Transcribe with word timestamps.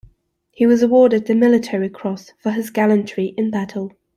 He 0.49 0.65
was 0.65 0.81
awarded 0.81 1.27
the 1.27 1.35
Military 1.35 1.87
Cross 1.87 2.31
for 2.41 2.49
his 2.53 2.71
gallantry 2.71 3.35
in 3.37 3.51
battle. 3.51 3.93